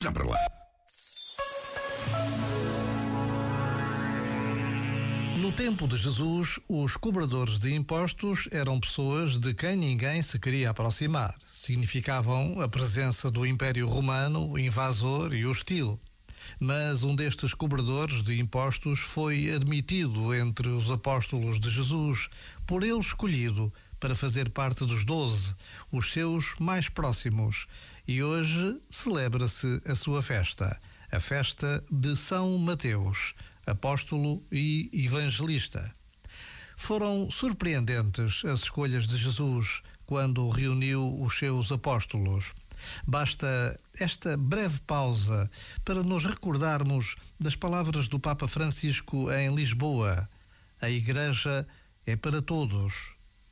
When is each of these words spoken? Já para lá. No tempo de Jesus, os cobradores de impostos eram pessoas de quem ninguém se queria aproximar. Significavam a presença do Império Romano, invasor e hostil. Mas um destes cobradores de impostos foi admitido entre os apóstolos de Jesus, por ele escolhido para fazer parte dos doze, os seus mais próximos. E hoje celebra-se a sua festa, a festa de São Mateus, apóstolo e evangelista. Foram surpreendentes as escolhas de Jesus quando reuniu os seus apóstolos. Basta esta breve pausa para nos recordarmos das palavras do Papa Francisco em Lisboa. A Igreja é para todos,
Já 0.00 0.12
para 0.12 0.24
lá. 0.24 0.38
No 5.38 5.50
tempo 5.50 5.88
de 5.88 5.96
Jesus, 5.96 6.60
os 6.68 6.96
cobradores 6.96 7.58
de 7.58 7.74
impostos 7.74 8.48
eram 8.52 8.78
pessoas 8.78 9.40
de 9.40 9.52
quem 9.54 9.74
ninguém 9.74 10.22
se 10.22 10.38
queria 10.38 10.70
aproximar. 10.70 11.36
Significavam 11.52 12.60
a 12.60 12.68
presença 12.68 13.28
do 13.28 13.44
Império 13.44 13.88
Romano, 13.88 14.56
invasor 14.56 15.34
e 15.34 15.44
hostil. 15.44 15.98
Mas 16.60 17.02
um 17.02 17.16
destes 17.16 17.52
cobradores 17.52 18.22
de 18.22 18.38
impostos 18.38 19.00
foi 19.00 19.50
admitido 19.50 20.32
entre 20.32 20.68
os 20.68 20.92
apóstolos 20.92 21.58
de 21.58 21.70
Jesus, 21.70 22.28
por 22.64 22.84
ele 22.84 23.00
escolhido 23.00 23.72
para 24.00 24.16
fazer 24.16 24.50
parte 24.50 24.84
dos 24.84 25.04
doze, 25.04 25.54
os 25.90 26.12
seus 26.12 26.54
mais 26.58 26.88
próximos. 26.88 27.66
E 28.06 28.22
hoje 28.22 28.80
celebra-se 28.90 29.80
a 29.84 29.94
sua 29.94 30.22
festa, 30.22 30.80
a 31.10 31.20
festa 31.20 31.84
de 31.90 32.16
São 32.16 32.56
Mateus, 32.58 33.34
apóstolo 33.66 34.42
e 34.50 34.90
evangelista. 34.92 35.94
Foram 36.76 37.30
surpreendentes 37.30 38.44
as 38.44 38.60
escolhas 38.60 39.06
de 39.06 39.16
Jesus 39.16 39.82
quando 40.06 40.48
reuniu 40.48 41.20
os 41.20 41.36
seus 41.36 41.70
apóstolos. 41.72 42.54
Basta 43.06 43.78
esta 43.98 44.36
breve 44.36 44.80
pausa 44.86 45.50
para 45.84 46.02
nos 46.02 46.24
recordarmos 46.24 47.16
das 47.38 47.56
palavras 47.56 48.08
do 48.08 48.20
Papa 48.20 48.46
Francisco 48.46 49.30
em 49.32 49.54
Lisboa. 49.54 50.28
A 50.80 50.88
Igreja 50.88 51.66
é 52.06 52.14
para 52.16 52.40
todos, 52.40 53.17